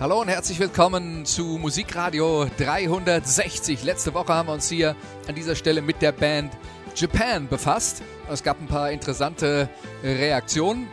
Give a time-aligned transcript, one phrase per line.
[0.00, 3.84] Hallo und herzlich willkommen zu Musikradio 360.
[3.84, 4.96] Letzte Woche haben wir uns hier
[5.28, 6.54] an dieser Stelle mit der Band
[6.96, 8.02] Japan befasst.
[8.32, 9.68] Es gab ein paar interessante
[10.02, 10.88] Reaktionen.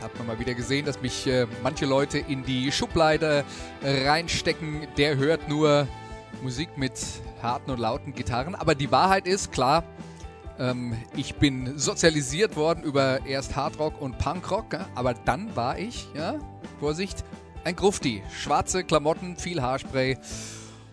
[0.00, 3.44] Hat man mal wieder gesehen, dass mich äh, manche Leute in die Schublade
[3.82, 4.88] reinstecken.
[4.96, 5.86] Der hört nur
[6.40, 6.94] Musik mit
[7.42, 8.54] harten und lauten Gitarren.
[8.54, 9.84] Aber die Wahrheit ist, klar,
[10.58, 16.36] ähm, ich bin sozialisiert worden über erst Hardrock und Punkrock, aber dann war ich, ja,
[16.80, 17.24] Vorsicht,
[17.68, 18.22] ein Grufti.
[18.32, 20.16] Schwarze Klamotten, viel Haarspray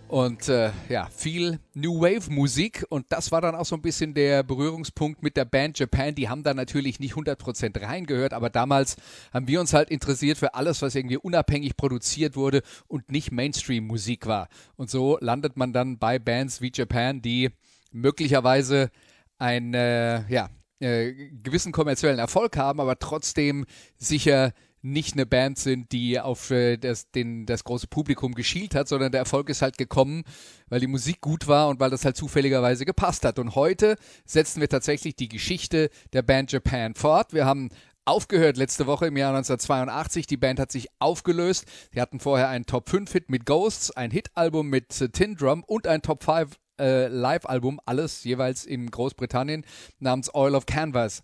[0.09, 2.85] und äh, ja, viel New Wave Musik.
[2.89, 6.15] Und das war dann auch so ein bisschen der Berührungspunkt mit der Band Japan.
[6.15, 8.97] Die haben da natürlich nicht 100% reingehört, aber damals
[9.33, 13.87] haben wir uns halt interessiert für alles, was irgendwie unabhängig produziert wurde und nicht Mainstream
[13.87, 14.49] Musik war.
[14.75, 17.51] Und so landet man dann bei Bands wie Japan, die
[17.93, 18.91] möglicherweise
[19.37, 20.49] einen äh, ja,
[20.81, 24.51] äh, gewissen kommerziellen Erfolg haben, aber trotzdem sicher
[24.85, 29.11] nicht eine Band sind, die auf äh, das, den, das große Publikum geschielt hat, sondern
[29.11, 30.23] der Erfolg ist halt gekommen,
[30.69, 33.39] weil die Musik gut war und weil das halt zufälligerweise gepasst hat.
[33.39, 37.33] Und heute setzen wir tatsächlich die Geschichte der Band Japan fort.
[37.33, 37.69] Wir haben
[38.05, 40.27] aufgehört letzte Woche im Jahr 1982.
[40.27, 41.65] Die Band hat sich aufgelöst.
[41.91, 45.63] Sie hatten vorher einen Top 5 Hit mit Ghosts, ein Hit-Album mit äh, Tin Drum
[45.63, 49.65] und ein Top 5 äh, Live-Album, alles jeweils in Großbritannien,
[49.97, 51.23] namens Oil of Canvas.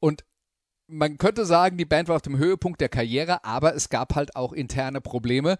[0.00, 0.24] Und
[0.88, 4.34] man könnte sagen, die Band war auf dem Höhepunkt der Karriere, aber es gab halt
[4.34, 5.58] auch interne Probleme.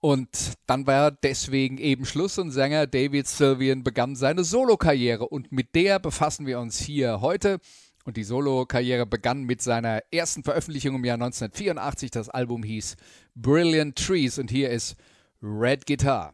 [0.00, 5.28] Und dann war deswegen eben Schluss und Sänger David Sylvian begann seine Solokarriere.
[5.28, 7.58] Und mit der befassen wir uns hier heute.
[8.04, 12.10] Und die Solokarriere begann mit seiner ersten Veröffentlichung im Jahr 1984.
[12.10, 12.96] Das Album hieß
[13.34, 14.96] Brilliant Trees und hier ist
[15.42, 16.32] Red Guitar.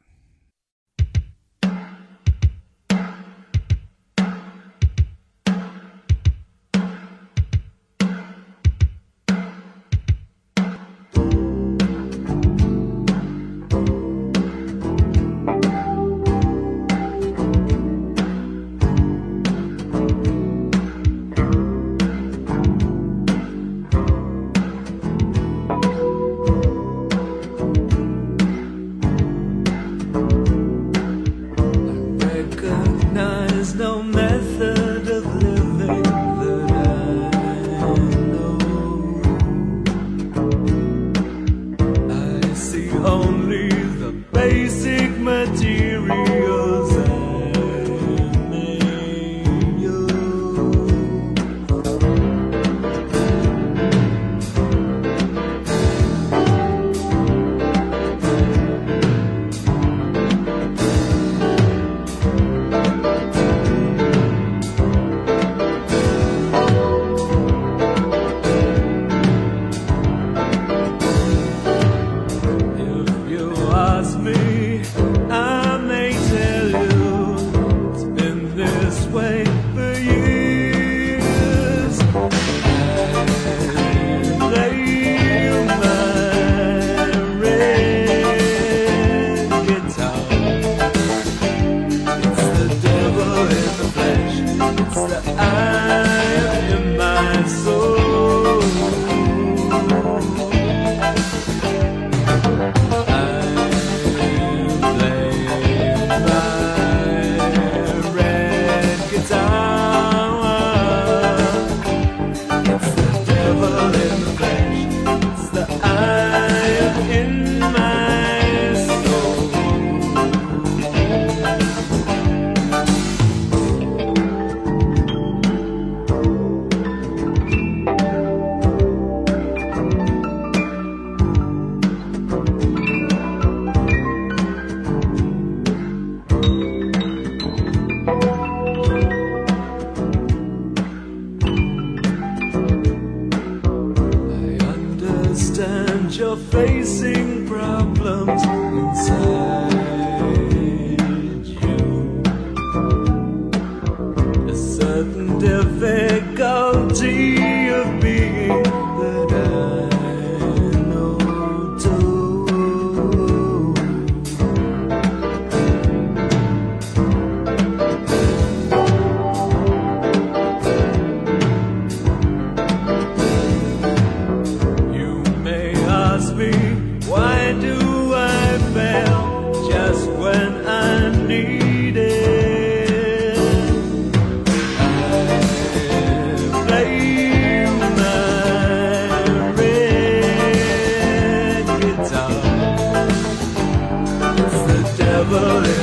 [195.30, 195.73] The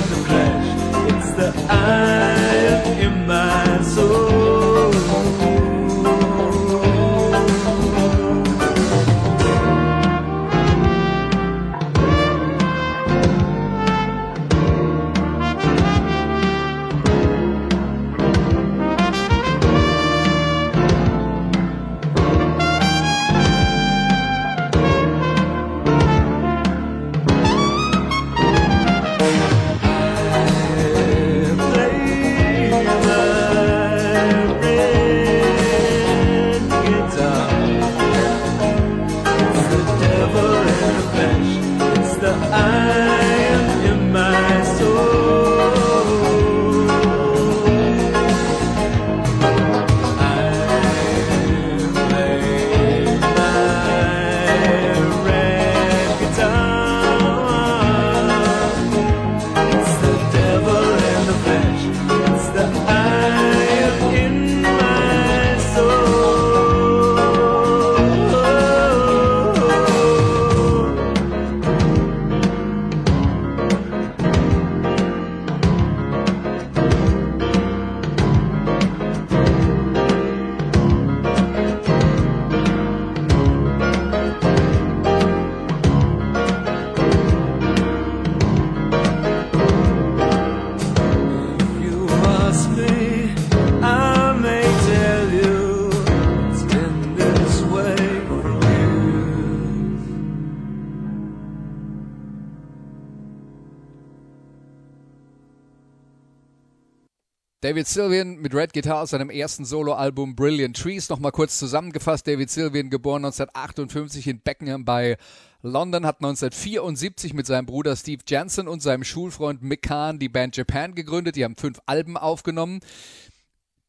[107.62, 111.10] David Sylvian mit Red Guitar aus seinem ersten Soloalbum Brilliant Trees.
[111.10, 112.26] Nochmal kurz zusammengefasst.
[112.26, 115.16] David Sylvian, geboren 1958 in Beckenham bei
[115.62, 120.58] London, hat 1974 mit seinem Bruder Steve Jansen und seinem Schulfreund Mick Kahn die Band
[120.58, 121.36] Japan gegründet.
[121.36, 122.80] Die haben fünf Alben aufgenommen.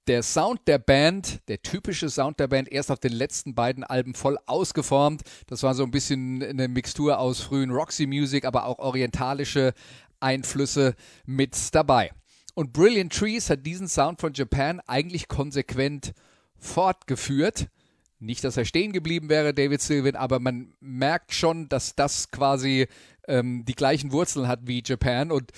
[0.07, 4.13] Der Sound der Band, der typische Sound der Band, erst auf den letzten beiden Alben
[4.13, 5.23] voll ausgeformt.
[5.47, 9.73] Das war so ein bisschen eine Mixtur aus frühen Roxy Music, aber auch orientalische
[10.21, 12.11] Einflüsse mit dabei.
[12.55, 16.13] Und Brilliant Trees hat diesen Sound von Japan eigentlich konsequent
[16.59, 17.69] fortgeführt.
[18.19, 22.87] Nicht, dass er stehen geblieben wäre, David Sylvian, aber man merkt schon, dass das quasi
[23.27, 25.33] ähm, die gleichen Wurzeln hat wie Japan.
[25.33, 25.51] Und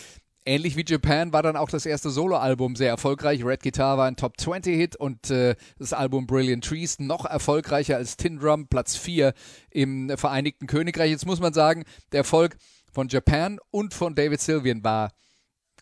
[0.46, 3.44] ähnlich wie Japan war dann auch das erste Soloalbum sehr erfolgreich.
[3.44, 7.96] Red Guitar war ein Top 20 Hit und äh, das Album Brilliant Trees noch erfolgreicher
[7.96, 9.34] als Tin Drum, Platz 4
[9.70, 11.10] im Vereinigten Königreich.
[11.10, 12.56] Jetzt muss man sagen, der Erfolg
[12.92, 15.10] von Japan und von David Sylvian war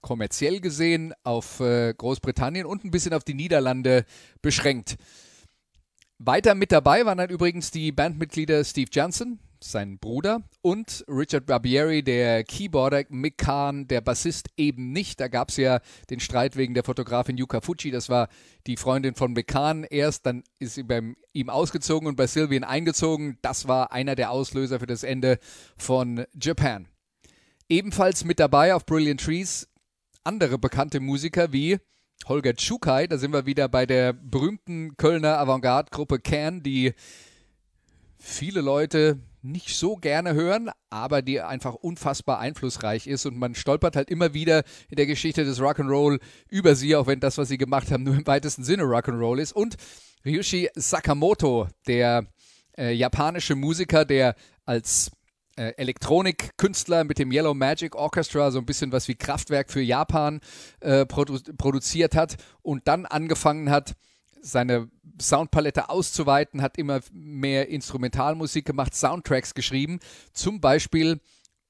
[0.03, 4.05] kommerziell gesehen auf äh, Großbritannien und ein bisschen auf die Niederlande
[4.43, 4.97] beschränkt.
[6.19, 12.03] Weiter mit dabei waren dann übrigens die Bandmitglieder Steve Johnson, sein Bruder, und Richard Barbieri,
[12.03, 15.19] der Keyboarder, Mick Kahn, der Bassist eben nicht.
[15.19, 18.29] Da gab es ja den Streit wegen der Fotografin Yuka Fuji, das war
[18.69, 22.65] die Freundin von Mick Kahn erst, dann ist sie bei ihm ausgezogen und bei Sylvian
[22.65, 23.39] eingezogen.
[23.43, 25.39] Das war einer der Auslöser für das Ende
[25.77, 26.87] von Japan.
[27.69, 29.69] Ebenfalls mit dabei auf Brilliant Trees
[30.25, 31.79] andere bekannte Musiker wie
[32.27, 36.95] Holger Tschukai, da sind wir wieder bei der berühmten Kölner Avantgarde-Gruppe Can, die
[38.19, 43.97] viele Leute nicht so gerne hören, aber die einfach unfassbar einflussreich ist und man stolpert
[43.97, 47.59] halt immer wieder in der Geschichte des Rock'n'Roll über sie, auch wenn das, was sie
[47.59, 49.53] gemacht haben, nur im weitesten Sinne Rock'n'Roll ist.
[49.53, 49.77] Und
[50.25, 52.27] Ryushi Sakamoto, der
[52.79, 55.11] äh, japanische Musiker, der als
[55.57, 60.41] äh, Elektronikkünstler mit dem Yellow Magic Orchestra so ein bisschen was wie Kraftwerk für Japan
[60.81, 63.95] äh, produ produziert hat und dann angefangen hat,
[64.41, 64.89] seine
[65.21, 70.01] Soundpalette auszuweiten, hat immer mehr Instrumentalmusik gemacht, Soundtracks geschrieben.
[70.33, 71.21] Zum Beispiel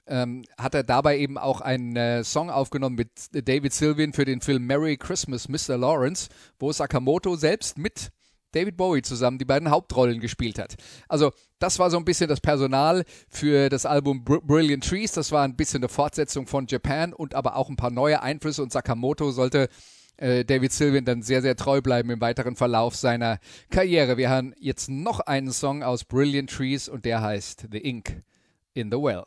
[0.06, 4.40] ähm, hat er dabei eben auch einen äh, Song aufgenommen mit David Sylvian für den
[4.40, 5.76] Film Merry Christmas, Mr.
[5.76, 8.10] Lawrence, wo Sakamoto selbst mit
[8.52, 10.76] David Bowie zusammen die beiden Hauptrollen gespielt hat.
[11.08, 15.12] Also das war so ein bisschen das Personal für das Album Br Brilliant Trees.
[15.12, 18.62] Das war ein bisschen eine Fortsetzung von Japan und aber auch ein paar neue Einflüsse
[18.62, 19.68] und Sakamoto sollte
[20.16, 23.38] äh, David Sylvian dann sehr, sehr treu bleiben im weiteren Verlauf seiner
[23.70, 24.16] Karriere.
[24.16, 28.22] Wir hören jetzt noch einen Song aus Brilliant Trees und der heißt The Ink
[28.74, 29.24] in the Well.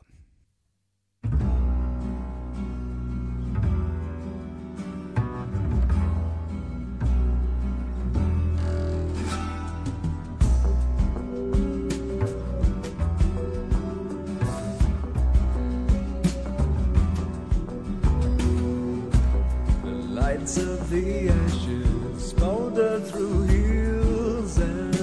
[20.45, 24.93] Of the ashes, smolder through hills and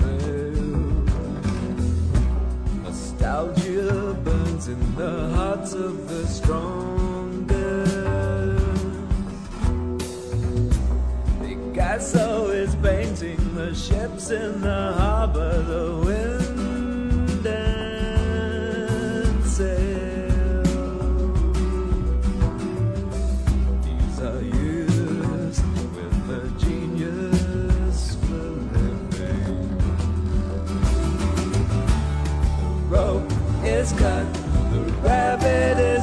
[0.00, 1.10] vales.
[2.82, 7.50] Nostalgia burns in the hearts of the strongest.
[11.42, 16.29] Picasso is painting the ships in the harbor, the wind
[33.90, 34.32] has got
[34.72, 35.99] the rabbit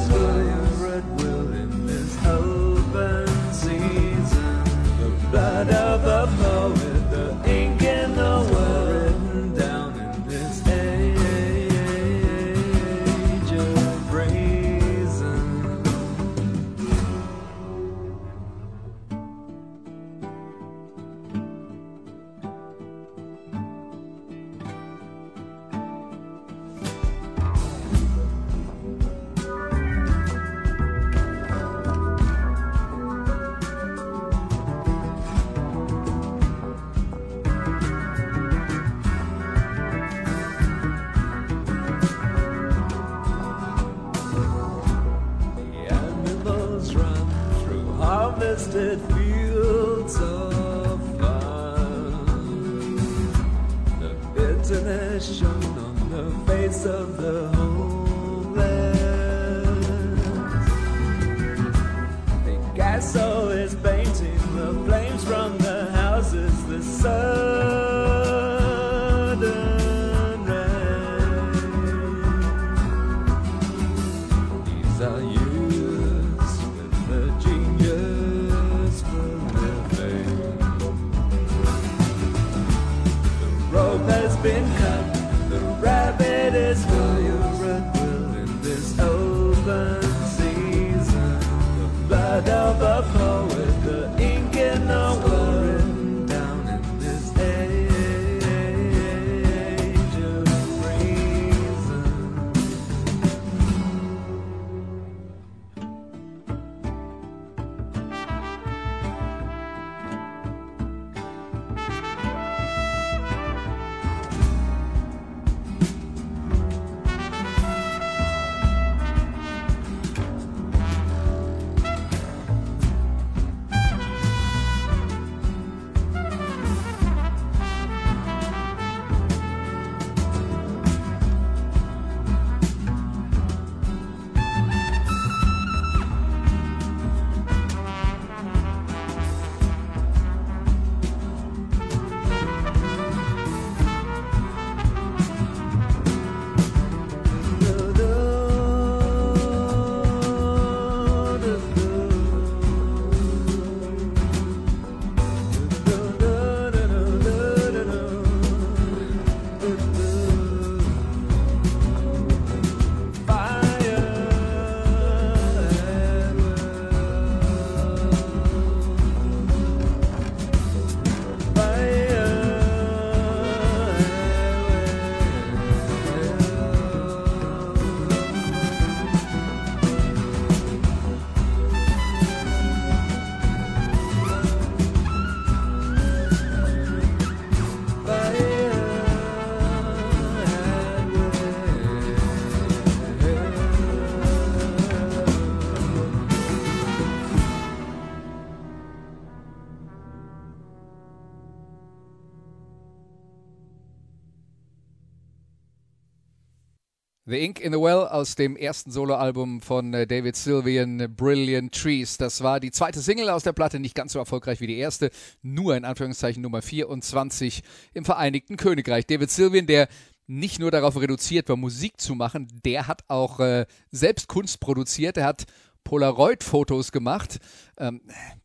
[207.38, 212.16] The Ink in the Well aus dem ersten Soloalbum von äh, David Sylvian, Brilliant Trees.
[212.16, 215.10] Das war die zweite Single aus der Platte, nicht ganz so erfolgreich wie die erste,
[215.40, 217.62] nur in Anführungszeichen Nummer 24
[217.94, 219.06] im Vereinigten Königreich.
[219.06, 219.86] David Sylvian, der
[220.26, 225.16] nicht nur darauf reduziert war, Musik zu machen, der hat auch äh, selbst Kunst produziert.
[225.16, 225.44] Er hat
[225.84, 227.38] Polaroid-Fotos gemacht.
[227.76, 228.00] Ähm,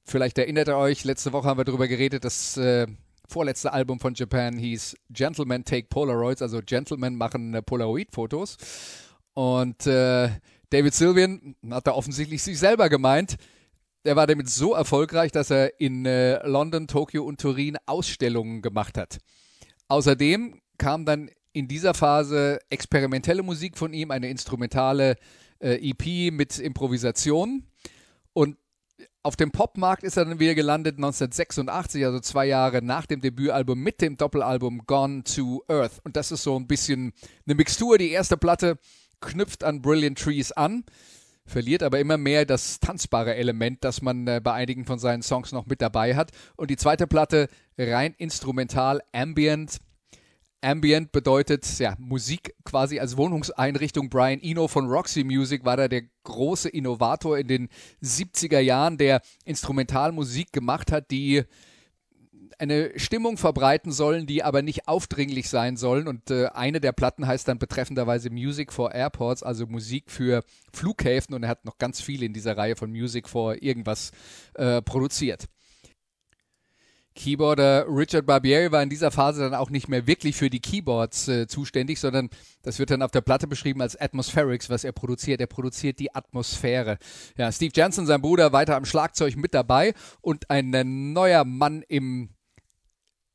[0.06, 2.86] vielleicht erinnert ihr euch, letzte Woche haben wir darüber geredet, dass äh,
[3.28, 8.58] vorletzte Album von Japan hieß Gentlemen Take Polaroids, also Gentlemen machen äh, Polaroid-Fotos.
[9.34, 10.30] Und äh,
[10.70, 13.38] David Sylvian hat da offensichtlich sich selber gemeint.
[14.04, 18.98] Er war damit so erfolgreich, dass er in äh, London, Tokio und Turin Ausstellungen gemacht
[18.98, 19.20] hat.
[19.88, 25.16] Außerdem kam dann in dieser Phase experimentelle Musik von ihm, eine instrumentale
[25.60, 27.66] äh, EP mit Improvisation.
[28.34, 28.58] Und
[29.26, 33.80] Auf dem Popmarkt ist er dann wieder gelandet 1986, also zwei Jahre nach dem Debütalbum
[33.80, 36.02] mit dem Doppelalbum Gone to Earth.
[36.04, 37.14] Und das ist so ein bisschen
[37.46, 37.98] eine Mixtur.
[37.98, 38.78] Die erste Platte
[39.22, 40.84] knüpft an Brilliant Trees an,
[41.46, 45.54] verliert aber immer mehr das tanzbare Element, das man äh, bei einigen von seinen Songs
[45.54, 46.32] noch mit dabei hat.
[46.58, 49.78] Und die zweite Platte rein instrumental, ambient.
[50.64, 54.10] Ambient bedeutet ja Musik quasi als Wohnungseinrichtung.
[54.10, 57.70] Brian Eno von Roxy Music war da der große Innovator in den
[58.02, 61.44] 70er Jahren, der Instrumentalmusik gemacht hat, die
[62.60, 66.08] eine Stimmung verbreiten sollen, die aber nicht aufdringlich sein sollen.
[66.08, 71.36] Und äh, eine der Platten heißt dann betreffenderweise Music for Airports, also Musik für Flughäfen.
[71.36, 74.12] Und er hat noch ganz viel in dieser Reihe von Music for irgendwas
[74.54, 75.48] äh, produziert.
[77.16, 81.28] Keyboarder Richard Barbieri war in dieser Phase dann auch nicht mehr wirklich für die Keyboards
[81.28, 82.30] äh, zuständig, sondern
[82.64, 85.40] das wird dann auf der Platte beschrieben als Atmospherics, was er produziert.
[85.40, 86.98] Er produziert die Atmosphäre.
[87.38, 91.84] Ja, Steve Jansen, sein Bruder, weiter am Schlagzeug mit dabei und ein äh, neuer Mann
[91.88, 92.30] im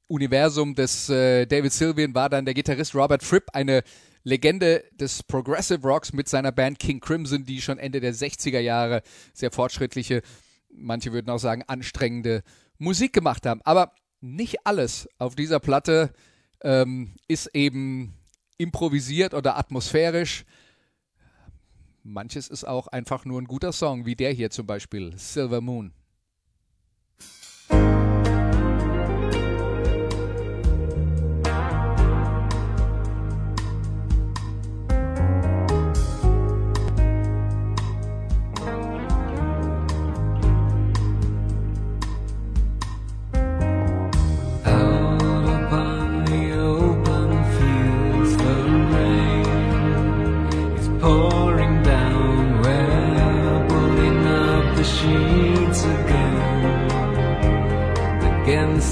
[0.09, 3.83] Universum des äh, David Sylvian war dann der Gitarrist Robert Fripp, eine
[4.25, 9.03] Legende des Progressive Rocks mit seiner Band King Crimson, die schon Ende der 60er Jahre
[9.33, 10.23] sehr fortschrittliche,
[10.71, 12.43] manche würden auch sagen anstrengende
[12.79, 13.61] Musik gemacht haben.
[13.65, 16.13] Aber nicht alles auf dieser Platte
[16.63, 18.15] ähm, ist eben
[18.57, 20.45] improvisiert oder atmosphärisch.
[22.03, 25.93] Manches ist auch einfach nur ein guter Song, wie der hier zum Beispiel, Silver Moon.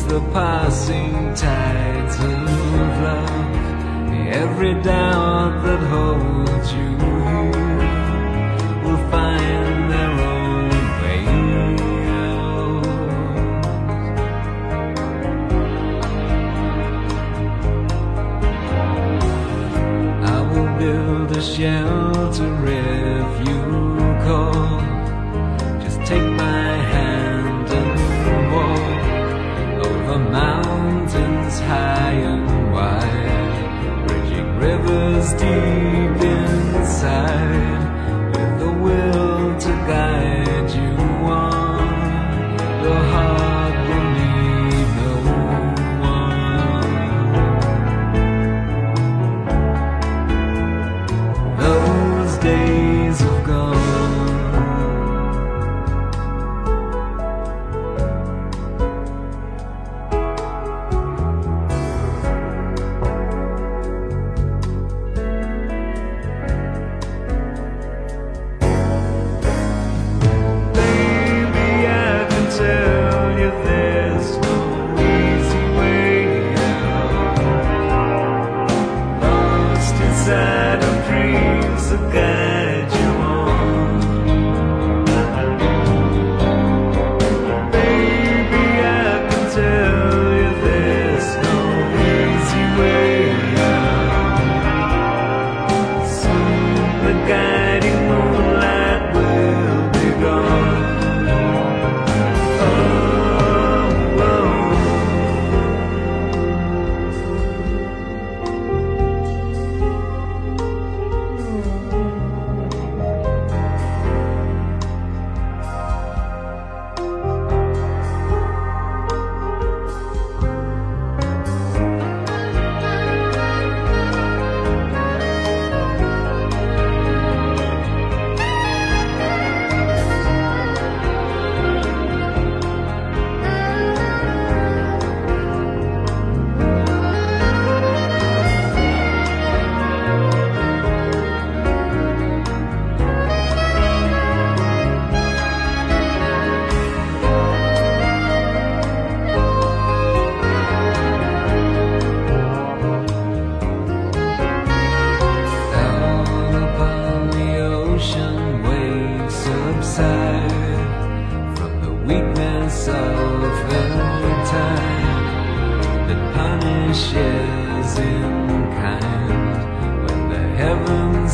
[0.09, 3.57] The passing tides of love.
[4.29, 7.79] Every doubt that holds you here
[8.85, 10.69] will find their own
[11.03, 11.23] way
[12.23, 12.87] out.
[20.25, 23.61] I will build a shelter if you
[24.25, 24.86] call.
[31.67, 35.96] High and wide, bridging rivers deep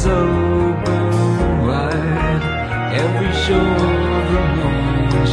[0.03, 2.43] heavens open wide.
[2.95, 5.27] Every shore of the moon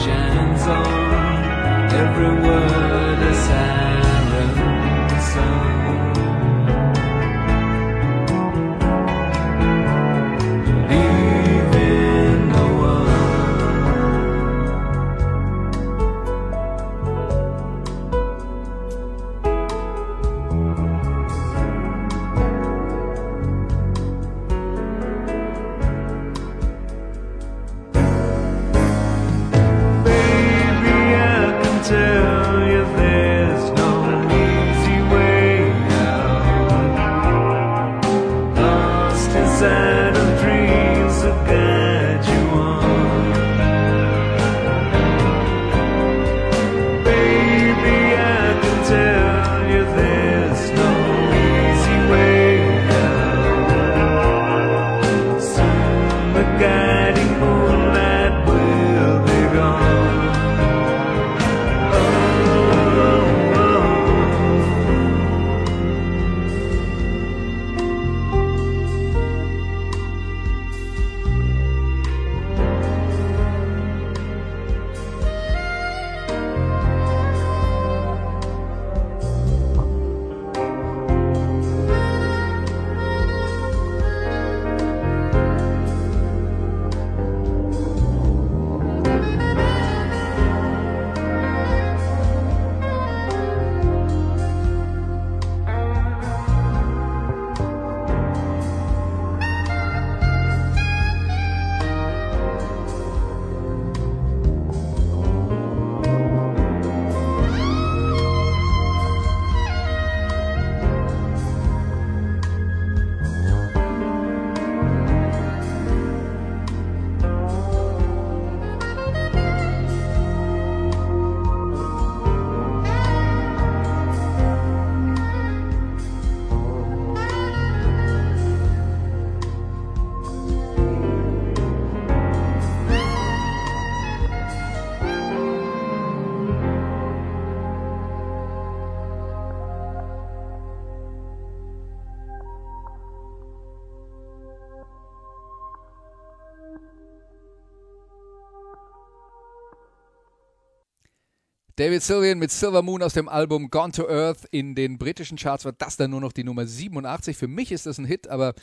[151.79, 154.43] David Sylvian mit Silver Moon aus dem Album Gone to Earth.
[154.51, 157.37] In den britischen Charts war das dann nur noch die Nummer 87.
[157.37, 158.53] Für mich ist das ein Hit, aber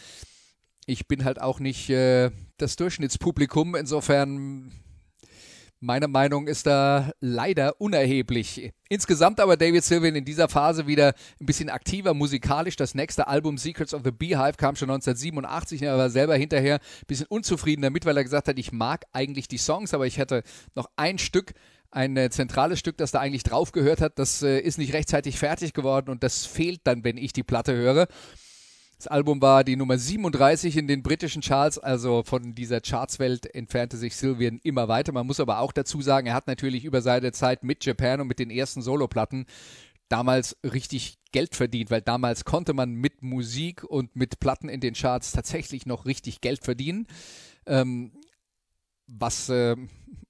[0.85, 3.75] ich bin halt auch nicht äh, das Durchschnittspublikum.
[3.75, 4.71] Insofern
[5.87, 8.73] meine Meinung ist da leider unerheblich.
[8.89, 12.75] Insgesamt aber David Sylvian in dieser Phase wieder ein bisschen aktiver musikalisch.
[12.75, 15.83] Das nächste Album Secrets of the Beehive kam schon 1987.
[15.83, 19.47] Er war selber hinterher ein bisschen unzufrieden damit, weil er gesagt hat, ich mag eigentlich
[19.47, 20.43] die Songs, aber ich hätte
[20.75, 21.53] noch ein Stück,
[21.93, 24.19] ein äh, zentrales Stück, das da eigentlich drauf gehört hat.
[24.19, 27.75] Das äh, ist nicht rechtzeitig fertig geworden und das fehlt dann, wenn ich die Platte
[27.75, 28.09] höre.
[28.99, 33.99] Das Album war die Nummer 37 in den britischen Charts, also von dieser Chartswelt entfernte
[33.99, 35.13] sich Sylvian immer weiter.
[35.13, 38.29] Man muss aber auch dazu sagen, er hat natürlich über seine Zeit mit Japan und
[38.29, 39.45] mit den ersten Soloplatten
[40.09, 44.95] damals richtig Geld verdient, weil damals konnte man mit Musik und mit Platten in den
[44.95, 47.07] Charts tatsächlich noch richtig Geld verdienen.
[47.67, 48.13] Ähm,
[49.07, 49.77] was äh,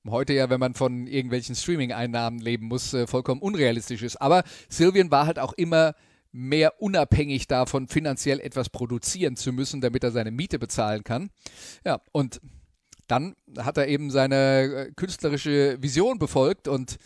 [0.09, 4.17] heute ja, wenn man von irgendwelchen Streaming-Einnahmen leben muss, äh, vollkommen unrealistisch ist.
[4.17, 5.95] Aber Sylvian war halt auch immer
[6.37, 11.31] mehr unabhängig davon, finanziell etwas produzieren zu müssen, damit er seine Miete bezahlen kann.
[11.85, 12.41] Ja, und
[13.07, 16.99] dann hat er eben seine äh, künstlerische Vision befolgt und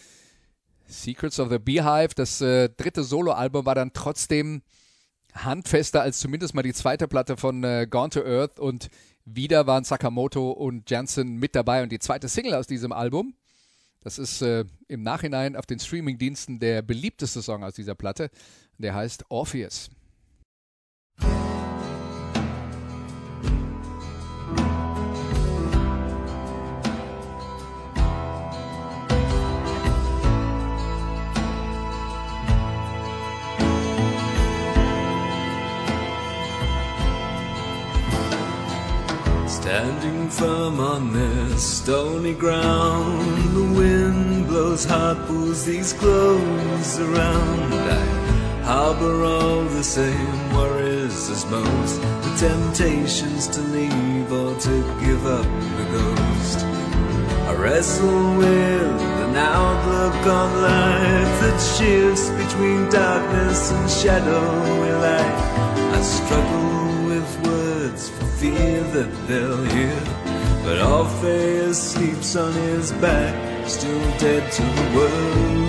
[0.88, 4.62] Secrets of the Beehive, das äh, dritte Soloalbum, war dann trotzdem
[5.32, 8.88] handfester als zumindest mal die zweite Platte von äh, Gone to Earth und
[9.24, 13.34] wieder waren Sakamoto und Jansen mit dabei und die zweite Single aus diesem Album.
[14.02, 18.30] Das ist äh, im Nachhinein auf den Streamingdiensten der beliebteste Song aus dieser Platte.
[18.80, 19.90] Der heißt Orpheus.
[39.46, 47.74] Standing firm on this stony ground, the wind blows hot, pulls these clothes around.
[47.74, 48.19] I
[48.72, 55.48] harbor all the same worries as most, the temptations to leave or to give up
[55.78, 56.58] the ghost.
[57.50, 65.38] I wrestle with an outlook on life that shifts between darkness and shadowy light.
[65.96, 70.00] I struggle with words for fear that they'll hear.
[70.62, 73.34] But Orpheus sleeps on his back,
[73.68, 75.59] still dead to the world.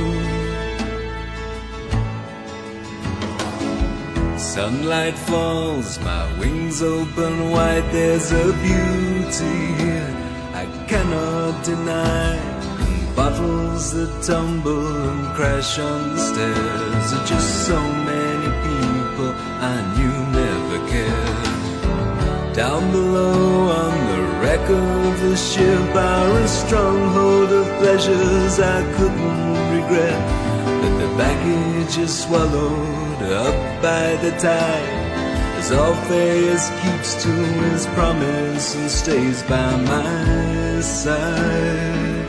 [4.42, 10.14] Sunlight falls, my wings open wide, there's a beauty here
[10.54, 12.34] I cannot deny.
[12.34, 19.78] And bottles that tumble and crash on the stairs are just so many people I
[19.96, 22.56] knew never cared.
[22.56, 30.20] Down below on the wreck of the ship our stronghold of pleasures I couldn't regret.
[30.82, 35.12] But the baggage is swallowed up by the tide.
[35.58, 42.26] As Orpheus keeps to his promise and stays by my side.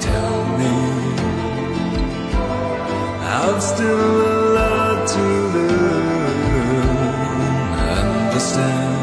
[0.00, 0.76] Tell me,
[3.22, 6.96] I've still a lot to learn,
[8.02, 8.96] understand.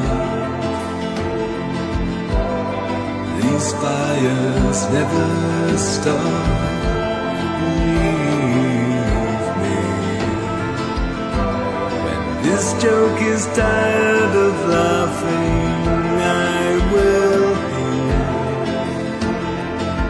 [3.42, 6.73] These fires never stop.
[12.54, 15.88] This joke is tired of laughing,
[16.22, 18.22] I will hear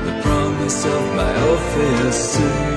[0.08, 2.72] the promise of my Orpheus soon.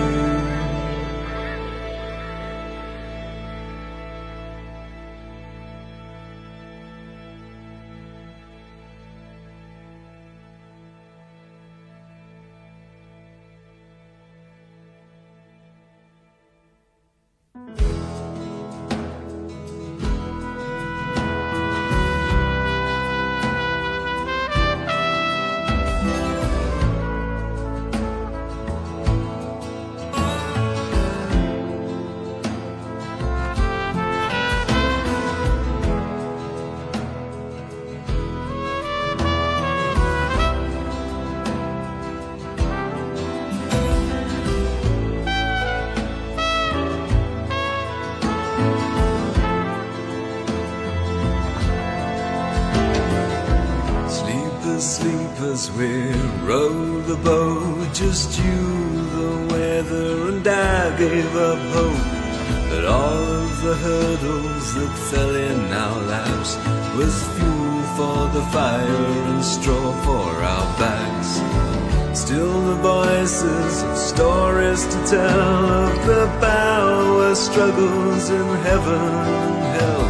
[54.79, 56.13] Sleepers, sleepers, we
[56.45, 57.95] row the boat.
[57.95, 64.95] Just you, the weather, and I gave up hope that all of the hurdles that
[65.11, 66.57] fell in our laps
[66.95, 72.21] was fuel for the fire and straw for our backs.
[72.21, 80.06] Still the voices of stories to tell of the power struggles in heaven and hell.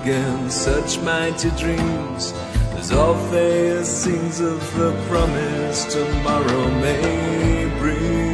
[0.00, 2.34] Against such mighty dreams
[2.76, 8.33] as Orpheus sings of the promise tomorrow may bring.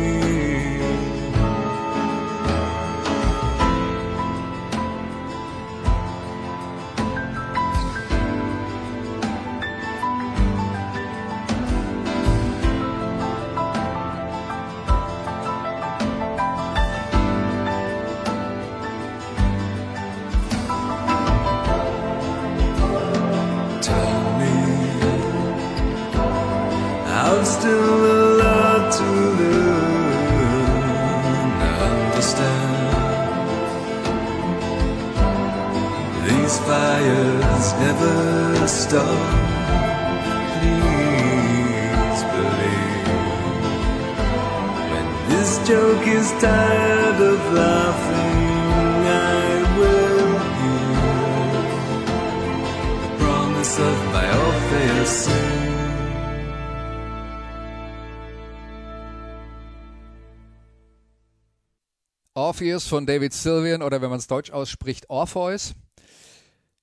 [62.91, 65.75] Von David Sylvian oder wenn man es deutsch ausspricht, Orpheus.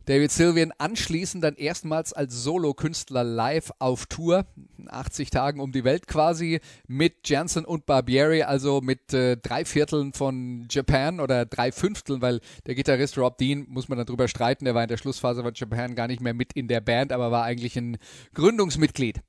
[0.06, 4.46] David Sylvian anschließend dann erstmals als Solokünstler live auf Tour,
[4.88, 10.14] 80 Tagen um die Welt quasi, mit Jansen und Barbieri, also mit äh, drei Vierteln
[10.14, 14.76] von Japan oder drei Fünfteln, weil der Gitarrist Rob Dean, muss man darüber streiten, der
[14.76, 17.44] war in der Schlussphase von Japan gar nicht mehr mit in der Band, aber war
[17.44, 17.98] eigentlich ein
[18.34, 19.22] Gründungsmitglied.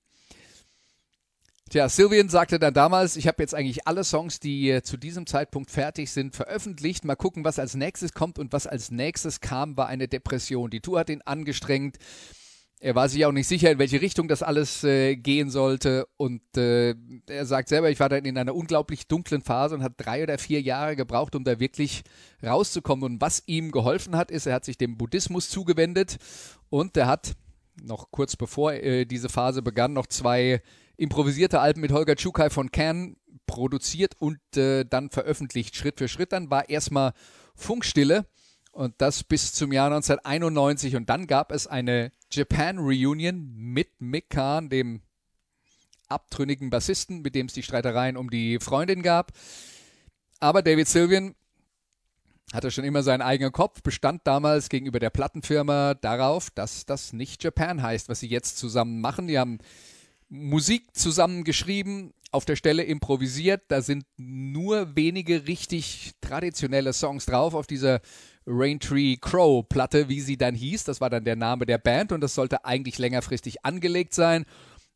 [1.70, 5.26] Tja, Sylvian sagte dann damals, ich habe jetzt eigentlich alle Songs, die äh, zu diesem
[5.26, 7.04] Zeitpunkt fertig sind, veröffentlicht.
[7.04, 8.38] Mal gucken, was als nächstes kommt.
[8.38, 10.70] Und was als nächstes kam, war eine Depression.
[10.70, 11.98] Die Tour hat ihn angestrengt.
[12.80, 16.06] Er war sich auch nicht sicher, in welche Richtung das alles äh, gehen sollte.
[16.16, 16.94] Und äh,
[17.26, 20.38] er sagt selber, ich war dann in einer unglaublich dunklen Phase und hat drei oder
[20.38, 22.02] vier Jahre gebraucht, um da wirklich
[22.42, 23.04] rauszukommen.
[23.04, 26.16] Und was ihm geholfen hat, ist, er hat sich dem Buddhismus zugewendet
[26.70, 27.34] und er hat
[27.82, 30.62] noch kurz bevor äh, diese Phase begann, noch zwei
[30.98, 36.32] improvisierte Alben mit Holger Tschukai von Can produziert und äh, dann veröffentlicht, Schritt für Schritt.
[36.32, 37.14] Dann war erstmal
[37.54, 38.26] Funkstille
[38.72, 44.28] und das bis zum Jahr 1991 und dann gab es eine Japan Reunion mit Mick
[44.30, 45.00] Kahn, dem
[46.08, 49.32] abtrünnigen Bassisten, mit dem es die Streitereien um die Freundin gab.
[50.40, 51.34] Aber David Sylvian
[52.52, 57.44] hatte schon immer seinen eigenen Kopf, bestand damals gegenüber der Plattenfirma darauf, dass das nicht
[57.44, 59.28] Japan heißt, was sie jetzt zusammen machen.
[59.28, 59.58] Die haben
[60.28, 63.62] Musik zusammengeschrieben, auf der Stelle improvisiert.
[63.68, 68.00] Da sind nur wenige richtig traditionelle Songs drauf auf dieser
[68.46, 70.84] Raintree Crow Platte, wie sie dann hieß.
[70.84, 74.44] Das war dann der Name der Band und das sollte eigentlich längerfristig angelegt sein.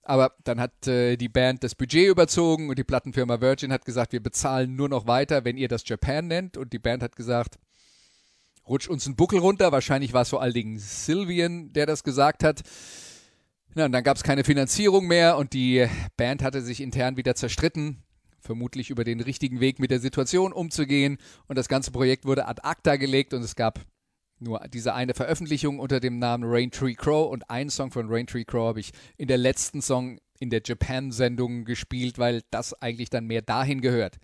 [0.04, 4.12] Aber dann hat äh, die Band das Budget überzogen und die Plattenfirma Virgin hat gesagt,
[4.12, 6.56] wir bezahlen nur noch weiter, wenn ihr das Japan nennt.
[6.56, 7.58] Und die Band hat gesagt,
[8.66, 9.70] rutsch uns einen Buckel runter.
[9.70, 12.62] Wahrscheinlich war es vor allen Dingen Sylvian, der das gesagt hat.
[13.74, 15.86] Ja, und dann gab es keine Finanzierung mehr und die
[16.18, 18.02] Band hatte sich intern wieder zerstritten,
[18.38, 21.16] vermutlich über den richtigen Weg mit der Situation umzugehen.
[21.46, 23.80] Und das ganze Projekt wurde ad acta gelegt und es gab
[24.38, 28.68] nur diese eine Veröffentlichung unter dem Namen Raintree Crow und einen Song von Raintree Crow
[28.68, 33.42] habe ich in der letzten Song in der Japan-Sendung gespielt, weil das eigentlich dann mehr
[33.42, 34.18] dahin gehört.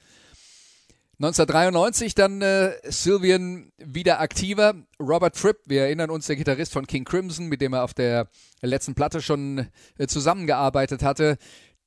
[1.20, 4.74] 1993 dann äh, Sylvian wieder aktiver.
[5.00, 8.28] Robert Fripp, wir erinnern uns, der Gitarrist von King Crimson, mit dem er auf der
[8.62, 9.66] letzten Platte schon
[9.98, 11.36] äh, zusammengearbeitet hatte,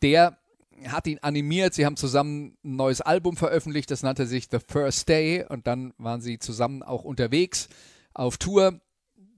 [0.02, 0.38] der
[0.86, 1.74] hat ihn animiert.
[1.74, 5.94] Sie haben zusammen ein neues Album veröffentlicht, das nannte sich The First Day und dann
[5.98, 7.70] waren sie zusammen auch unterwegs
[8.14, 8.82] auf Tour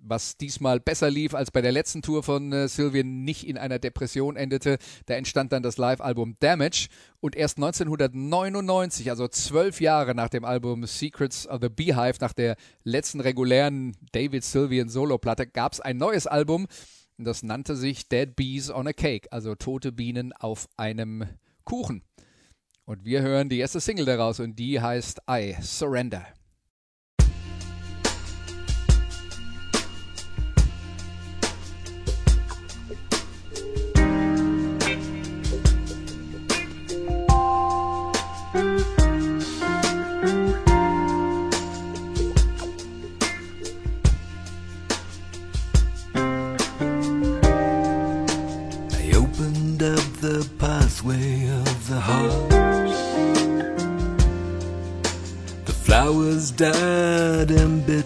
[0.04, 3.80] was diesmal besser lief als bei der letzten Tour von äh, Sylvian, nicht in einer
[3.80, 4.78] Depression endete.
[5.06, 6.88] Da entstand dann das Live-Album Damage
[7.20, 12.56] und erst 1999, also zwölf Jahre nach dem Album Secrets of the Beehive, nach der
[12.84, 16.68] letzten regulären David Sylvian Solo-Platte, gab es ein neues Album.
[17.18, 21.26] Das nannte sich Dead Bees on a Cake, also tote Bienen auf einem
[21.64, 22.04] Kuchen.
[22.86, 26.26] Und wir hören die erste Single daraus und die heißt I Surrender.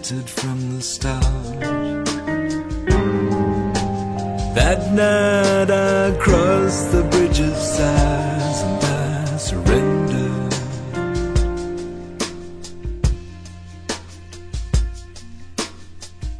[0.08, 1.22] From the start.
[4.54, 10.54] That night I crossed the bridge of sighs and I surrendered.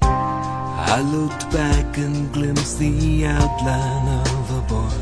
[0.00, 4.98] I looked back and glimpsed the outline of a boy.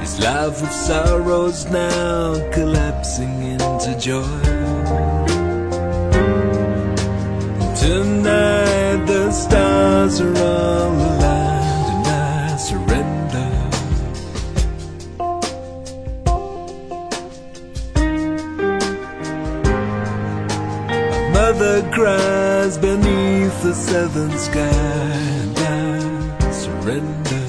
[0.00, 5.15] His life of sorrows now collapsing into joy.
[7.86, 13.50] Tonight the stars are all aligned and I surrender.
[21.32, 24.60] Mother cries beneath the southern sky
[25.42, 27.44] and I surrender.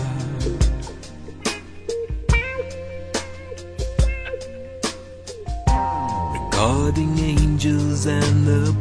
[6.37, 8.71] Recording angels and the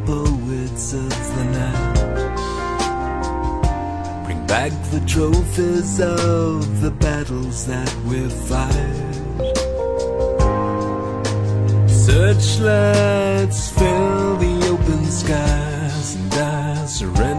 [4.47, 9.13] back the trophies of the battles that we've fight.
[11.89, 17.36] Searchlights fill the open skies and I surrender.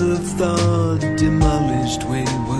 [0.00, 2.55] Of thought, demolished wayward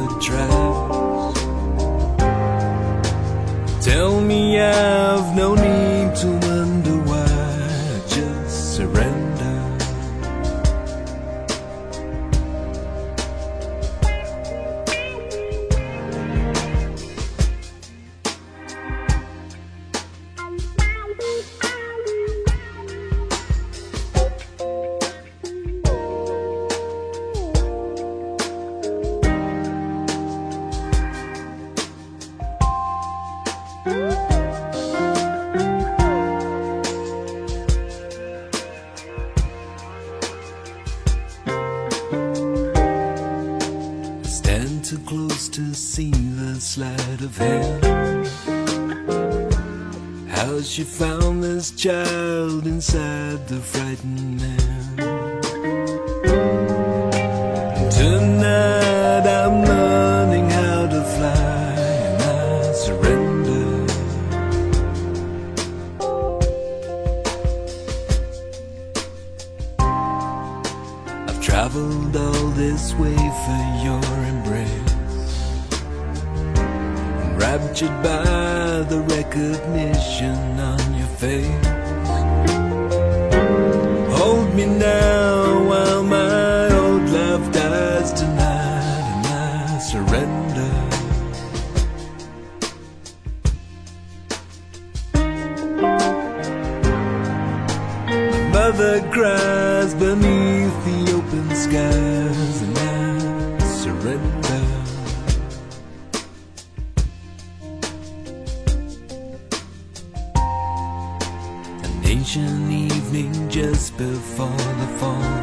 [112.26, 115.40] ancient evening just before the fall.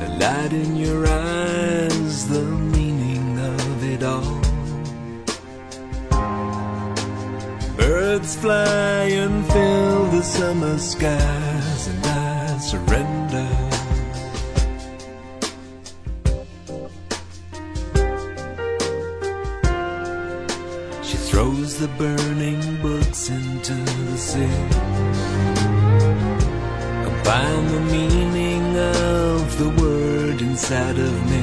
[0.00, 4.40] The light in your eyes, the meaning of it all.
[7.76, 11.49] Birds fly and fill the summer skies,
[30.70, 31.42] inside of me.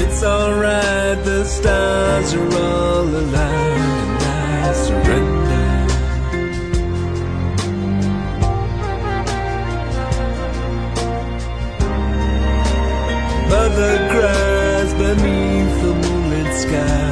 [0.00, 5.66] It's alright, the stars are all aligned, and I surrender.
[13.50, 17.11] Mother cries beneath the moonlit skies,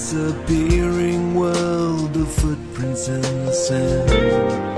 [0.00, 4.69] disappearing world of footprints in the sand.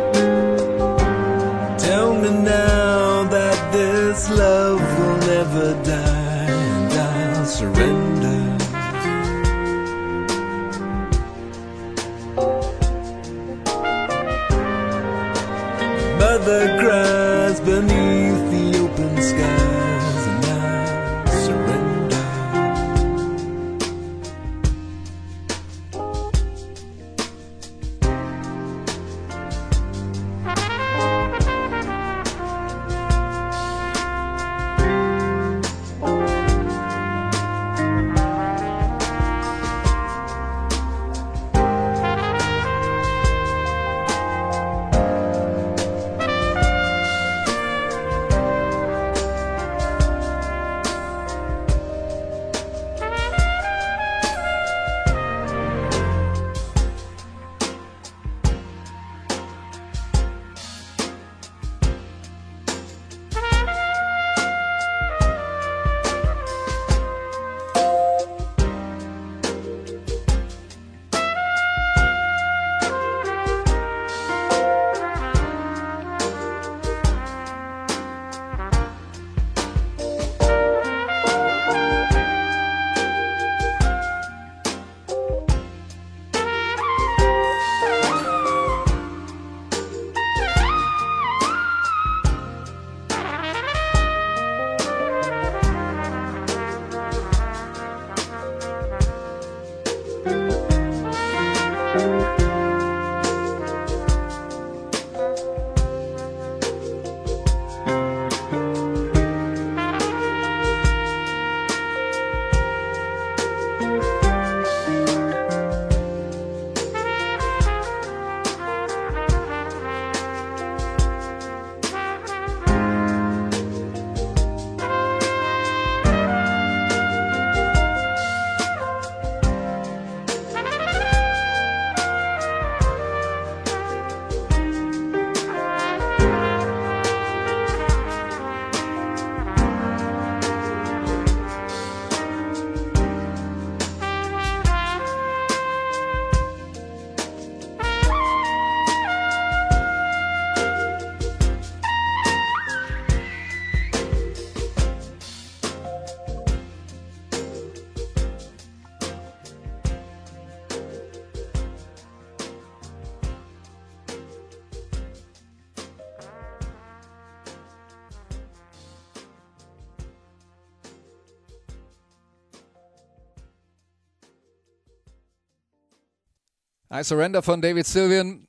[177.03, 178.47] I Surrender von David Sylvian.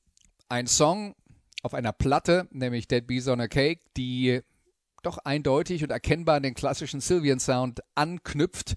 [0.47, 1.15] Ein Song
[1.63, 4.41] auf einer Platte, nämlich Dead Bees on a Cake, die
[5.01, 8.75] doch eindeutig und erkennbar an den klassischen Sylvian Sound anknüpft.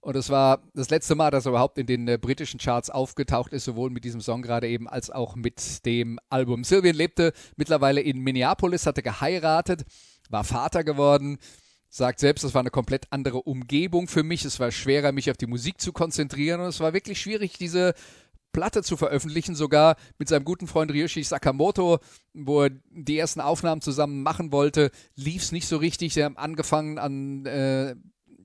[0.00, 3.52] Und es war das letzte Mal, dass er überhaupt in den äh, britischen Charts aufgetaucht
[3.52, 6.64] ist, sowohl mit diesem Song gerade eben als auch mit dem Album.
[6.64, 9.84] Sylvian lebte mittlerweile in Minneapolis, hatte geheiratet,
[10.30, 11.36] war Vater geworden,
[11.90, 14.46] sagt selbst, es war eine komplett andere Umgebung für mich.
[14.46, 17.92] Es war schwerer, mich auf die Musik zu konzentrieren und es war wirklich schwierig, diese
[18.52, 21.98] Platte zu veröffentlichen, sogar mit seinem guten Freund Ryoshi Sakamoto,
[22.34, 26.14] wo er die ersten Aufnahmen zusammen machen wollte, lief es nicht so richtig.
[26.14, 27.94] Sie haben angefangen an äh,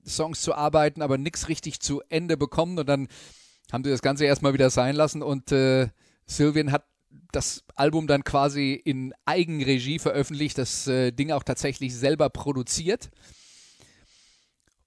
[0.06, 3.08] Songs zu arbeiten, aber nichts richtig zu Ende bekommen und dann
[3.72, 5.88] haben sie das Ganze erstmal wieder sein lassen und äh,
[6.26, 6.84] Sylvian hat
[7.32, 13.10] das Album dann quasi in Eigenregie veröffentlicht, das äh, Ding auch tatsächlich selber produziert.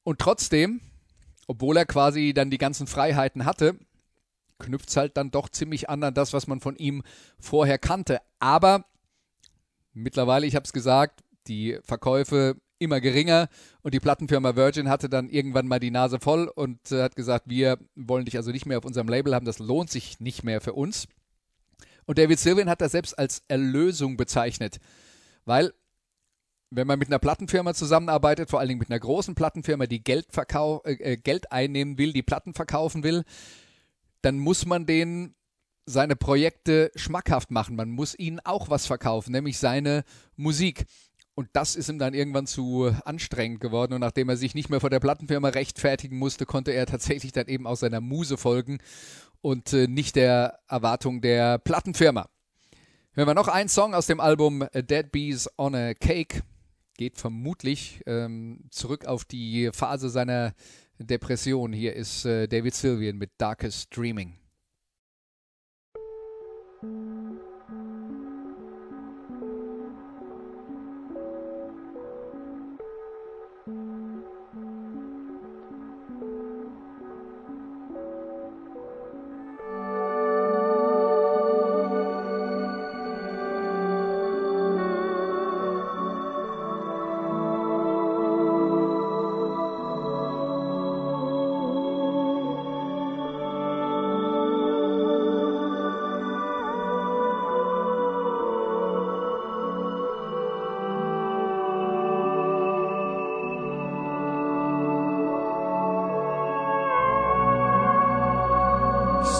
[0.03, 0.81] Und trotzdem,
[1.47, 3.77] obwohl er quasi dann die ganzen Freiheiten hatte,
[4.59, 7.03] knüpft es halt dann doch ziemlich an an das, was man von ihm
[7.39, 8.19] vorher kannte.
[8.39, 8.85] Aber
[9.93, 13.49] mittlerweile, ich habe es gesagt, die Verkäufe immer geringer
[13.81, 17.49] und die Plattenfirma Virgin hatte dann irgendwann mal die Nase voll und äh, hat gesagt,
[17.49, 20.61] wir wollen dich also nicht mehr auf unserem Label haben, das lohnt sich nicht mehr
[20.61, 21.07] für uns.
[22.05, 24.77] Und David Sylvian hat das selbst als Erlösung bezeichnet,
[25.45, 25.73] weil
[26.71, 30.27] wenn man mit einer Plattenfirma zusammenarbeitet, vor allen Dingen mit einer großen Plattenfirma, die Geld,
[30.37, 33.23] äh, äh Geld einnehmen will, die Platten verkaufen will,
[34.21, 35.35] dann muss man denen
[35.85, 37.75] seine Projekte schmackhaft machen.
[37.75, 40.03] Man muss ihnen auch was verkaufen, nämlich seine
[40.35, 40.85] Musik.
[41.33, 43.93] Und das ist ihm dann irgendwann zu anstrengend geworden.
[43.93, 47.47] Und nachdem er sich nicht mehr vor der Plattenfirma rechtfertigen musste, konnte er tatsächlich dann
[47.47, 48.79] eben auch seiner Muse folgen
[49.41, 52.29] und äh, nicht der Erwartung der Plattenfirma.
[53.13, 56.43] Hören wir noch einen Song aus dem Album Dead Bees on a Cake.
[56.97, 60.53] Geht vermutlich ähm, zurück auf die Phase seiner
[60.99, 61.73] Depression.
[61.73, 64.37] Hier ist äh, David Sylvian mit Darkest Dreaming.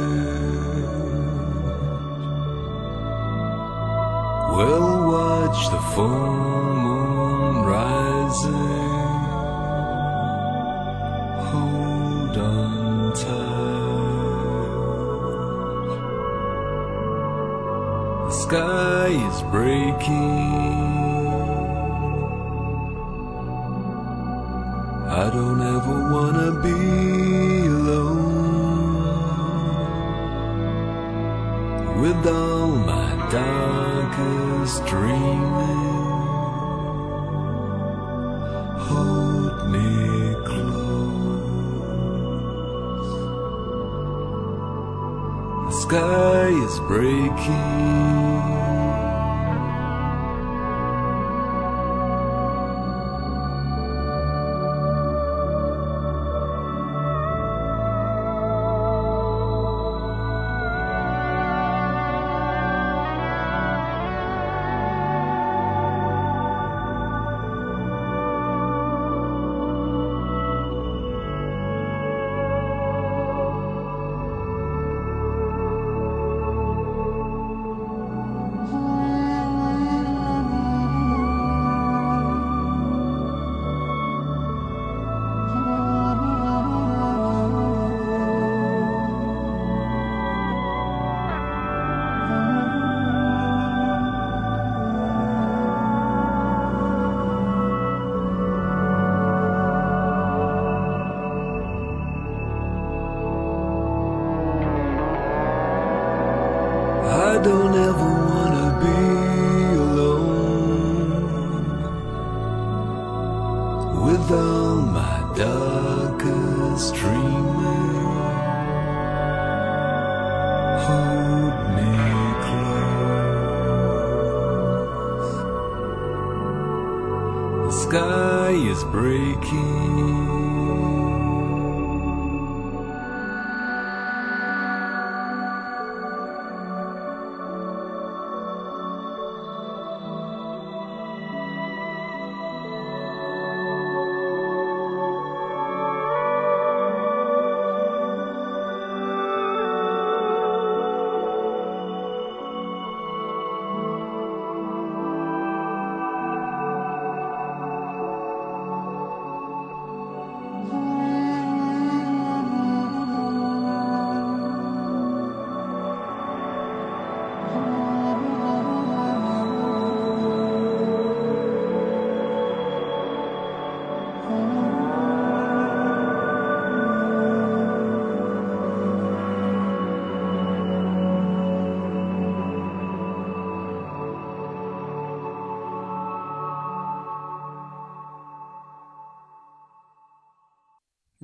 [4.56, 9.22] We'll watch the full moon rising.
[11.50, 13.88] Hold on tight.
[18.26, 20.97] The sky is breaking.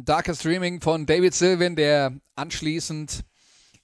[0.05, 3.23] Darker Streaming von David Sylvian, der anschließend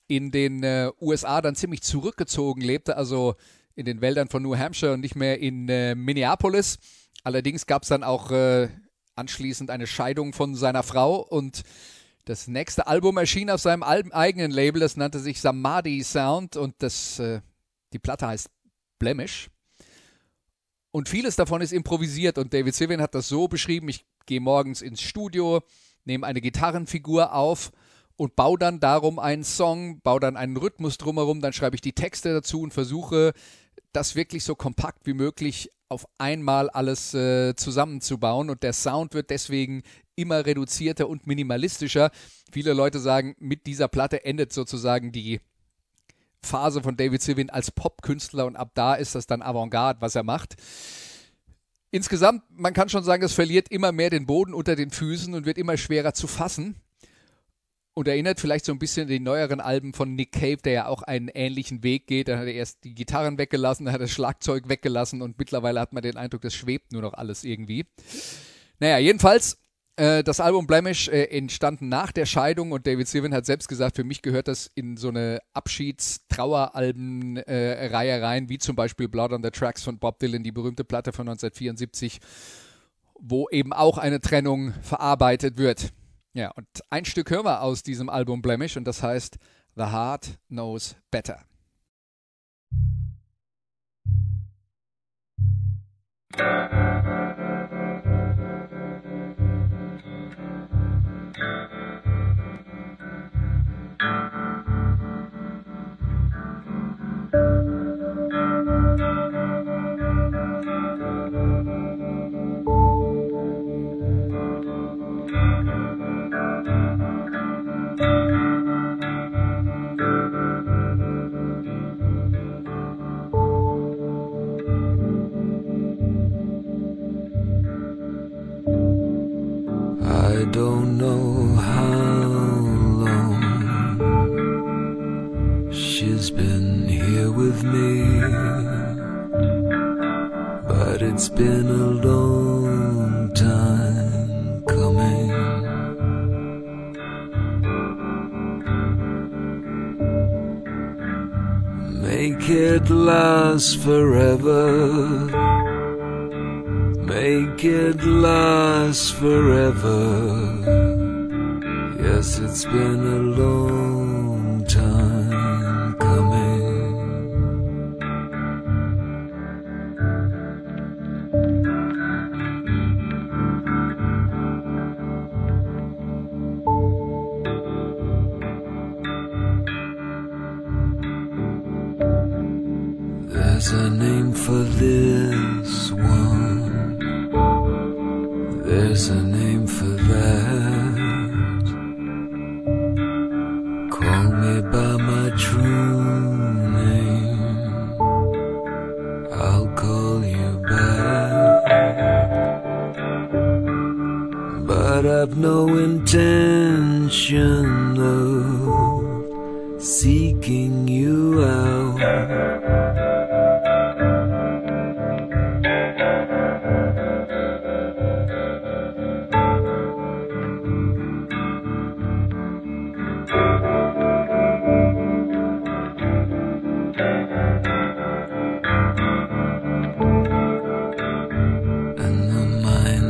[0.07, 3.35] in den äh, USA dann ziemlich zurückgezogen lebte, also
[3.75, 6.79] in den Wäldern von New Hampshire und nicht mehr in äh, Minneapolis.
[7.23, 8.69] Allerdings gab es dann auch äh,
[9.15, 11.63] anschließend eine Scheidung von seiner Frau und
[12.25, 16.75] das nächste Album erschien auf seinem Al eigenen Label, das nannte sich Samadhi Sound und
[16.79, 17.41] das, äh,
[17.93, 18.49] die Platte heißt
[18.97, 19.49] Blemish.
[20.91, 24.81] Und vieles davon ist improvisiert und David Sylvian hat das so beschrieben, ich gehe morgens
[24.81, 25.61] ins Studio,
[26.09, 27.71] nehme eine Gitarrenfigur auf
[28.17, 31.93] und baue dann darum einen Song, baue dann einen Rhythmus drumherum, dann schreibe ich die
[31.93, 33.31] Texte dazu und versuche
[33.93, 39.29] das wirklich so kompakt wie möglich auf einmal alles äh, zusammenzubauen und der Sound wird
[39.29, 39.83] deswegen
[40.15, 42.11] immer reduzierter und minimalistischer.
[42.51, 45.39] Viele Leute sagen, mit dieser Platte endet sozusagen die
[46.41, 50.23] Phase von David Sylvian als Popkünstler und ab da ist das dann Avantgarde, was er
[50.23, 50.55] macht.
[51.91, 55.45] Insgesamt, man kann schon sagen, es verliert immer mehr den Boden unter den Füßen und
[55.45, 56.75] wird immer schwerer zu fassen.
[57.95, 60.85] Und erinnert vielleicht so ein bisschen an die neueren Alben von Nick Cave, der ja
[60.87, 62.27] auch einen ähnlichen Weg geht.
[62.27, 65.81] Dann hat er erst die Gitarren weggelassen, dann hat er das Schlagzeug weggelassen und mittlerweile
[65.81, 67.87] hat man den Eindruck, das schwebt nur noch alles irgendwie.
[68.79, 69.57] Naja, jedenfalls,
[69.99, 74.05] das Album Blemish äh, entstanden nach der Scheidung und David Sylvian hat selbst gesagt, für
[74.05, 79.49] mich gehört das in so eine Abschieds-Traueralben-Reihe äh, rein, wie zum Beispiel Blood on the
[79.49, 82.21] Tracks von Bob Dylan, die berühmte Platte von 1974,
[83.19, 85.91] wo eben auch eine Trennung verarbeitet wird.
[86.31, 89.37] Ja, und ein Stück hören wir aus diesem Album Blemish und das heißt
[89.75, 91.43] The Heart Knows Better.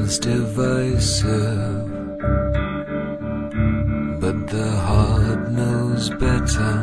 [0.10, 1.88] mind's divisive,
[4.20, 6.74] but the heart knows better.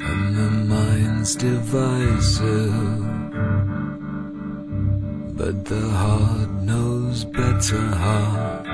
[0.00, 2.72] And the mind's divisive,
[5.36, 7.86] but the heart knows better.
[8.06, 8.65] Heart,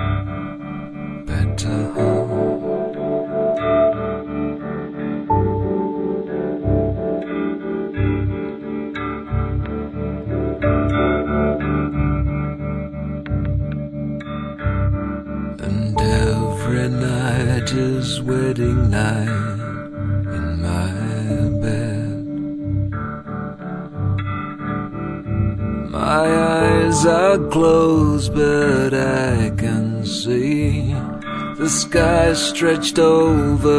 [31.73, 33.73] sky stretched overhead.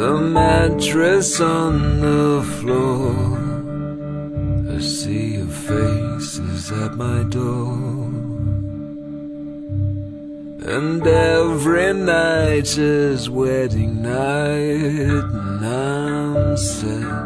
[0.00, 3.36] The mattress on the floor.
[4.74, 7.76] A sea of faces at my door.
[10.76, 17.19] And every night is wedding night, and I'm sad.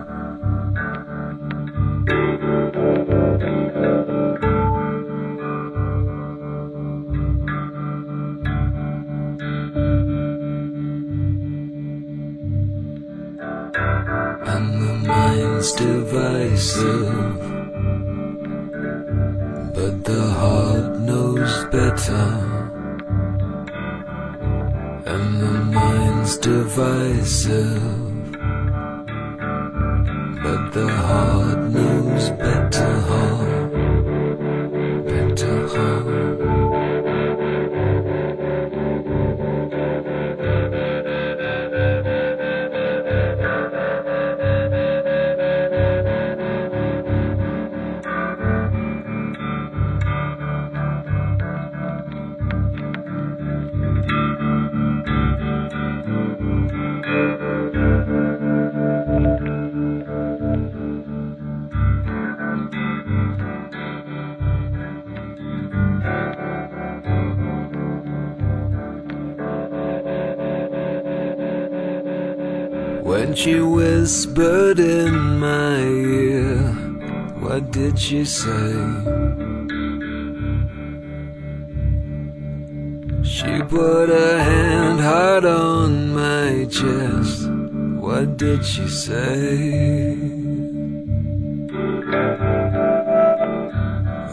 [77.94, 78.72] What she say?
[83.22, 87.48] She put her hand hard on my chest.
[88.04, 90.16] What did she say?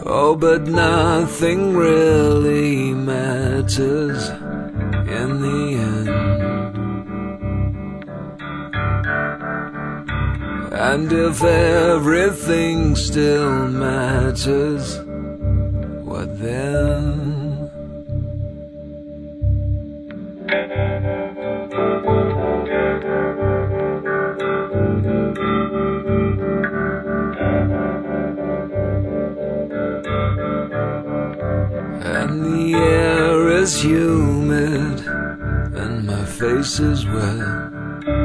[0.06, 5.71] Oh, but nothing really matters in the
[10.92, 14.98] And if everything still matters,
[16.04, 17.70] what then?
[32.04, 35.00] And the air is humid,
[35.74, 38.21] and my face is wet.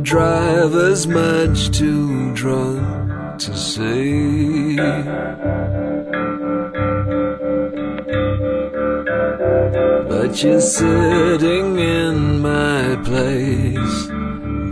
[0.00, 4.76] Driver's much too drunk to see.
[10.08, 14.06] But you're sitting in my place,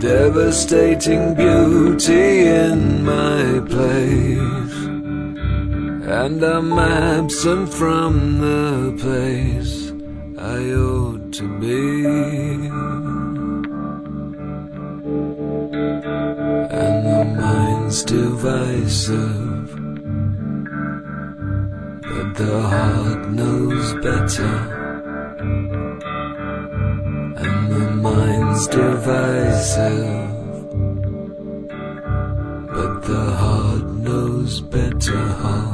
[0.01, 4.75] devastating beauty in my place.
[6.09, 9.91] And I'm absent from the place
[10.39, 12.70] I ought to be.
[17.91, 19.75] Mind's divisive.
[22.01, 24.55] But the heart knows better,
[27.35, 30.29] and the mind's divisive.
[32.75, 35.70] But the heart knows better.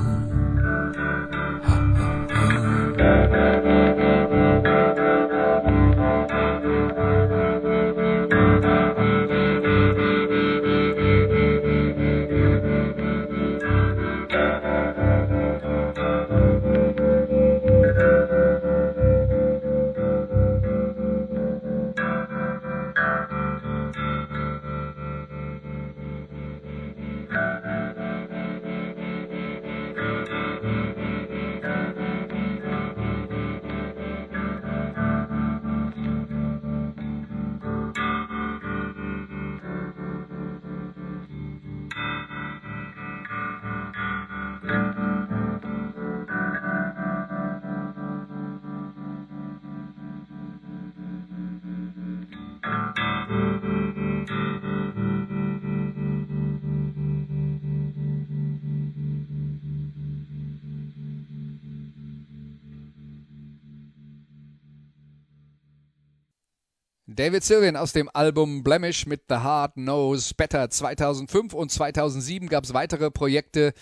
[67.10, 72.66] David Sylvian aus dem Album Blemish mit The Heart Knows Better 2005 und 2007 gab
[72.66, 73.74] es weitere Projekte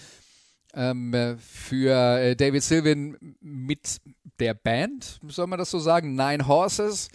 [0.75, 3.99] ähm, äh, für äh, David Sylvian mit
[4.39, 7.09] der Band, soll man das so sagen, Nine Horses,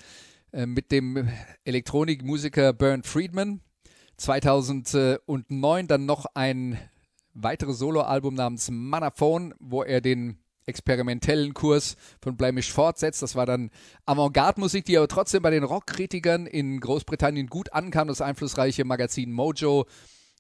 [0.53, 1.29] äh, mit dem
[1.63, 3.61] Elektronikmusiker Bernd Friedman.
[4.17, 6.77] 2009 dann noch ein
[7.35, 10.41] weiteres Soloalbum namens Manaphone, wo er den
[10.71, 13.23] experimentellen Kurs von Blemish fortsetzt.
[13.23, 13.71] Das war dann
[14.07, 18.09] Avantgarde-Musik, die aber trotzdem bei den Rockkritikern in Großbritannien gut ankam.
[18.09, 19.87] Das einflussreiche Magazin Mojo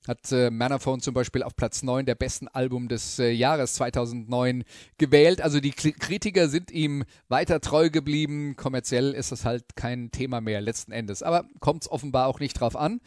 [0.08, 4.64] hat äh, Manaphone zum Beispiel auf Platz 9 der besten Album des äh, Jahres 2009
[4.96, 5.42] gewählt.
[5.42, 8.56] Also die K Kritiker sind ihm weiter treu geblieben.
[8.56, 11.22] Kommerziell ist das halt kein Thema mehr letzten Endes.
[11.22, 13.00] Aber kommt es offenbar auch nicht drauf an.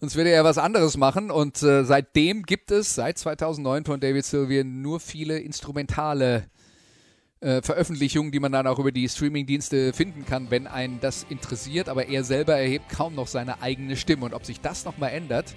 [0.00, 1.30] Sonst würde er was anderes machen.
[1.30, 6.44] Und äh, seitdem gibt es, seit 2009 von David Sylvian, nur viele instrumentale
[7.40, 11.88] äh, Veröffentlichungen, die man dann auch über die Streaming-Dienste finden kann, wenn einen das interessiert.
[11.88, 14.26] Aber er selber erhebt kaum noch seine eigene Stimme.
[14.26, 15.54] Und ob sich das nochmal ändert,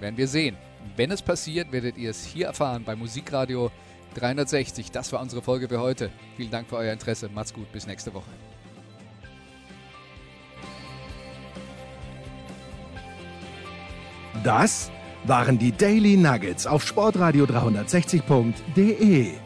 [0.00, 0.56] werden wir sehen.
[0.96, 3.70] Wenn es passiert, werdet ihr es hier erfahren bei Musikradio
[4.14, 4.90] 360.
[4.90, 6.10] Das war unsere Folge für heute.
[6.36, 7.28] Vielen Dank für euer Interesse.
[7.28, 7.70] Macht's gut.
[7.72, 8.30] Bis nächste Woche.
[14.44, 14.90] Das
[15.24, 19.45] waren die Daily Nuggets auf sportradio 360.de.